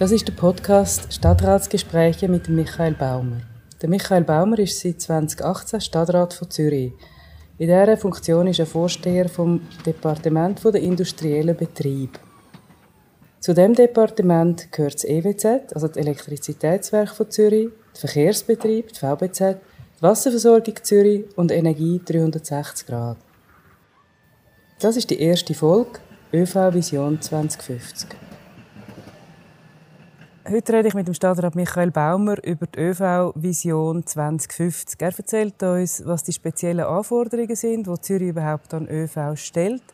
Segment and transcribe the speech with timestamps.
[0.00, 3.42] Das ist der Podcast Stadtratsgespräche mit Michael Baumer.
[3.82, 6.94] Der Michael Baumer ist seit 2018 Stadtrat von Zürich.
[7.58, 12.18] In dieser Funktion ist er Vorsteher vom Departement der industriellen Betrieb.
[13.40, 19.58] Zu dem Departement gehört das EWZ, also das Elektrizitätswerk von Zürich, der Verkehrsbetrieb, die VBZ,
[19.98, 23.18] die Wasserversorgung Zürich und Energie 360 Grad.
[24.78, 26.00] Das ist die erste Folge
[26.32, 28.29] ÖV Vision 2050.
[30.50, 35.00] Heute rede ich mit dem Stadtrat Michael Baumer über die ÖV-Vision 2050.
[35.00, 39.84] Er erzählt uns, was die speziellen Anforderungen sind, die Zürich überhaupt an ÖV stellt.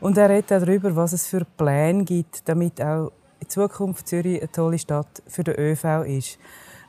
[0.00, 4.42] Und er redet auch darüber, was es für Pläne gibt, damit auch in Zukunft Zürich
[4.42, 6.38] eine tolle Stadt für den ÖV ist.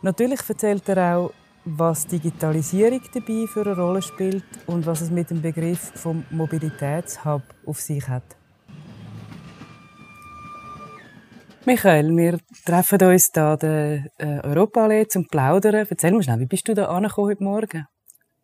[0.02, 1.32] Natürlich erzählt er auch,
[1.64, 7.44] was Digitalisierung dabei für eine Rolle spielt und was es mit dem Begriff vom Mobilitätshub
[7.66, 8.36] auf sich hat.
[11.68, 15.88] Michael, wir treffen uns hier an der äh, Europaallee zum Plaudern.
[15.90, 17.88] Erzähl mir schnell, wie bist du da angekommen heute Morgen?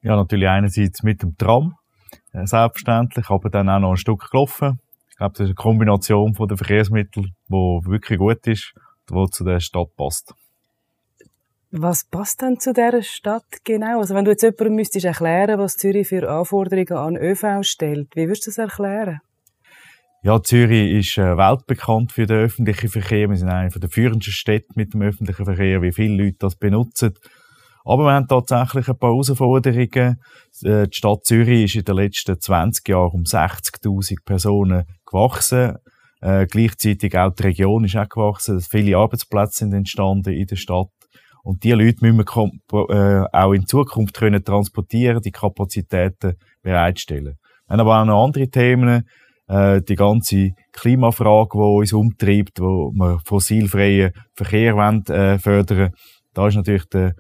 [0.02, 1.76] Ja, natürlich einerseits mit dem Tram,
[2.34, 4.80] äh, selbstverständlich, aber dann auch noch ein Stück gelaufen.
[5.12, 8.74] Ich glaube, das ist eine Kombination von den Verkehrsmitteln, die wirklich gut ist,
[9.08, 10.34] die zu der Stadt passt.
[11.70, 14.00] Was passt denn zu dieser Stadt genau?
[14.00, 18.28] Also wenn du jetzt jemandem müsstest erklären, was Zürich für Anforderungen an ÖV stellt, wie
[18.28, 19.22] würdest du das erklären?
[20.24, 23.28] Ja, Zürich ist äh, weltbekannt für den öffentlichen Verkehr.
[23.28, 27.16] Wir sind eine der führendsten Städte mit dem öffentlichen Verkehr, wie viele Leute das benutzen.
[27.84, 30.20] Aber wir haben tatsächlich ein paar Herausforderungen.
[30.62, 35.78] Äh, die Stadt Zürich ist in den letzten 20 Jahren um 60.000 Personen gewachsen.
[36.22, 38.62] Äh, gleichzeitig auch die Region ist auch gewachsen.
[38.62, 40.90] Viele Arbeitsplätze sind entstanden in der Stadt.
[41.42, 47.40] Und diese Leute müssen wir äh, auch in Zukunft können transportieren, die Kapazitäten bereitstellen.
[47.66, 49.08] Wir haben aber auch noch andere Themen
[49.52, 55.92] äh, die ganze Klimafrage, die uns umtreibt, wo wir fossilfreien Verkehr wollen, äh, fördern.
[56.34, 57.16] Da ist natürlich der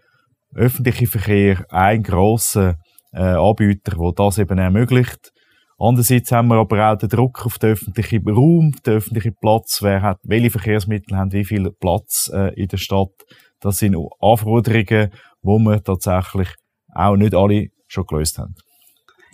[0.56, 2.78] öffentliche Verkehr ein grosser
[3.12, 5.34] äh, Anbieter, der das eben ermöglicht.
[5.78, 9.80] Andererseits haben wir aber auch den Druck auf den öffentlichen Raum, den öffentlichen Platz.
[9.82, 13.26] Wer hat, welche Verkehrsmittel haben wie viel Platz äh, in der Stadt?
[13.60, 15.12] Das sind Anforderungen,
[15.44, 16.50] die wir tatsächlich
[16.94, 18.56] auch nicht alle schon gelöst haben.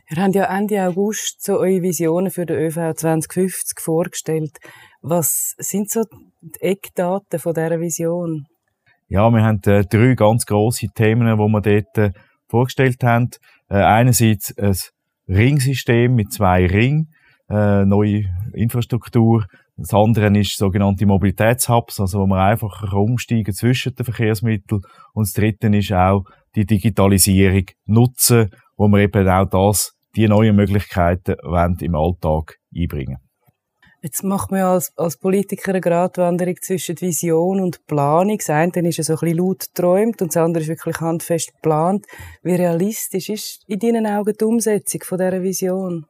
[0.09, 4.57] Ihr habt ja Ende August so eure Visionen für den ÖV 2050 vorgestellt.
[5.01, 6.03] Was sind so
[6.41, 8.45] die Eckdaten von dieser Vision?
[9.09, 12.11] Ja, wir haben äh, drei ganz grosse Themen, die wir dort äh,
[12.47, 13.31] vorgestellt haben.
[13.69, 14.75] Äh, einerseits ein
[15.27, 17.13] Ringsystem mit zwei Ringen,
[17.49, 19.45] äh, neue Infrastruktur.
[19.75, 24.81] Das andere ist sogenannte Mobilitätshubs, also wo man einfach umsteigen zwischen den Verkehrsmitteln.
[25.13, 26.23] Und das dritte ist auch
[26.55, 33.17] die Digitalisierung nutzen, wo man eben auch das die neuen Möglichkeiten wollen im Alltag einbringen.
[34.01, 38.37] Jetzt macht man ja als, als Politiker eine Gratwanderung zwischen Vision und Planung.
[38.37, 41.53] Das eine ist ja so ein bisschen laut träumt und das andere ist wirklich handfest
[41.53, 42.05] geplant.
[42.43, 46.05] Wie realistisch ist in deinen Augen die Umsetzung von dieser Vision?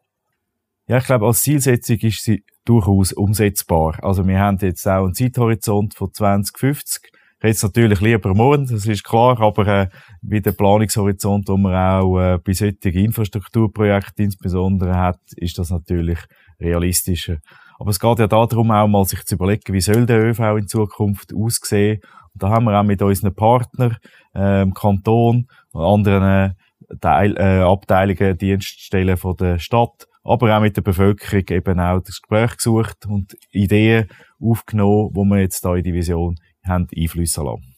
[0.87, 3.97] Ja, ich glaube, als Zielsetzung ist sie durchaus umsetzbar.
[4.01, 7.01] Also wir haben jetzt auch einen Zeithorizont von 2050
[7.43, 9.89] jetzt natürlich lieber morgen, das ist klar, aber äh,
[10.21, 16.19] bei dem Planungshorizont, wo man auch äh, bei solchen Infrastrukturprojekten insbesondere hat, ist das natürlich
[16.59, 17.37] realistischer.
[17.79, 20.67] Aber es geht ja darum, auch mal sich zu überlegen, wie soll der ÖV in
[20.67, 22.01] Zukunft aussehen.
[22.33, 23.97] Und da haben wir auch mit unseren Partnern,
[24.33, 30.75] äh, Kanton und anderen äh, Teil, äh, Abteilungen, Dienststellen von der Stadt, aber auch mit
[30.75, 34.07] der Bevölkerung eben auch das Gespräch gesucht und Ideen
[34.39, 36.35] aufgenommen, wo wir jetzt da in die Vision
[36.67, 37.75] haben einflüssen lassen.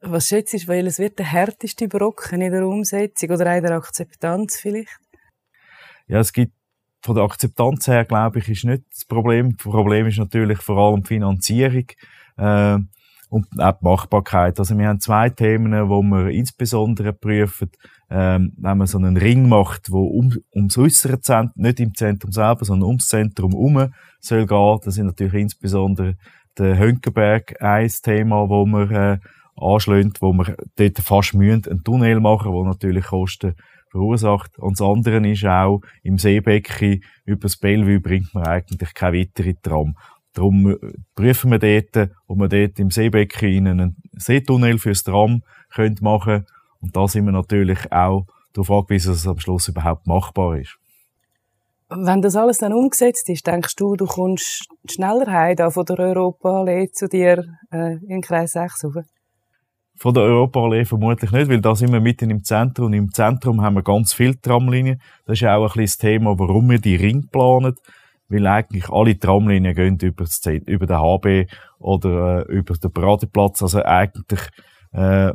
[0.00, 4.58] Was schätzt du, welches wird der härteste Brocken in der Umsetzung oder in der Akzeptanz
[4.60, 5.00] vielleicht?
[6.06, 6.52] Ja, es gibt
[7.02, 9.56] von der Akzeptanz her, glaube ich, ist nicht das Problem.
[9.56, 11.86] Das Problem ist natürlich vor allem die Finanzierung
[12.36, 12.78] äh,
[13.28, 14.58] und auch die Machbarkeit.
[14.58, 17.70] Also wir haben zwei Themen, wo wir insbesondere prüfen,
[18.10, 22.32] ähm, wenn man so einen Ring macht, wo um, ums äußere Zentrum, nicht im Zentrum
[22.32, 24.78] selber, sondern ums Zentrum herum soll gehen.
[24.82, 26.16] Das sind natürlich insbesondere
[26.58, 29.18] der Hönkenberg ein Thema, wo wir äh,
[29.56, 33.54] anschlägt, wo wir dort fast müssen, einen Tunnel machen, wo natürlich Kosten
[33.90, 34.58] verursacht.
[34.58, 39.54] Und das andere ist auch, im Seebecken über das Bellevue bringt man eigentlich keine weitere
[39.54, 39.96] Tram.
[40.32, 40.76] Darum äh,
[41.14, 46.46] prüfen wir dort, ob wir dort im Seebecken einen Seetunnel fürs Tram können machen
[46.80, 50.78] Und da sind wir natürlich auch darauf angewiesen, dass es am Schluss überhaupt machbar ist.
[51.90, 56.90] Wenn das alles dann umgesetzt ist, denkst du, du kommst schneller heim von der Europaallee
[56.90, 59.04] zu dir äh, in Kreis 6 rauf?
[59.96, 63.62] Von der Europaallee vermutlich nicht, weil da sind wir mitten im Zentrum und im Zentrum
[63.62, 65.00] haben wir ganz viele Tramlinien.
[65.24, 67.74] Das ist auch ein bisschen das Thema, warum wir die Ring planen.
[68.28, 73.62] weil eigentlich alle Tramlinien gehen über, das, über den HB oder äh, über den Paradeplatz,
[73.62, 74.40] also eigentlich
[74.92, 75.32] äh,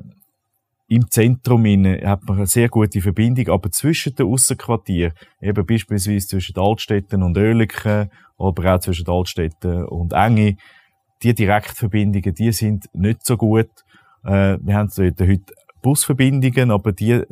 [0.95, 6.57] im Zentrum hat man eine sehr gute Verbindung, aber zwischen den Aussenquartieren, eben beispielsweise zwischen
[6.57, 10.56] Altstädten und Oerlikon, aber auch zwischen Altstädten und Enge,
[11.24, 13.69] die Direktverbindungen, die sind nicht so gut.
[14.24, 15.40] Äh, wir haben heute
[15.81, 17.24] Busverbindungen, aber die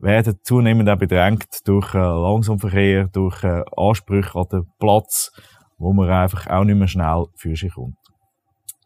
[0.00, 5.30] werden zunehmend auch bedrängt durch äh, Langsamverkehr, durch äh, Ansprüche an den Platz,
[5.78, 7.96] wo man einfach auch nicht mehr schnell für sich kommt.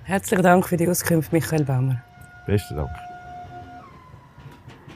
[0.04, 2.02] Herzlichen Dank für die Auskunft, Michael Baumer.
[2.46, 3.09] Besten Dank.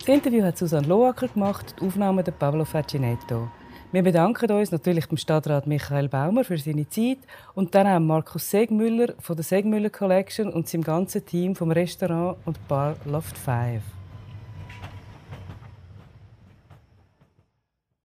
[0.07, 3.49] Das Interview hat Susanne Loacker gemacht, die Aufnahme der Pablo Facinetto.
[3.91, 7.21] Wir bedanken uns natürlich dem Stadtrat Michael Baumer für seine Zeit
[7.55, 12.37] und dann auch Markus Segmüller von der Segmüller Collection und seinem ganzen Team vom Restaurant
[12.45, 13.83] und Bar Loft 5.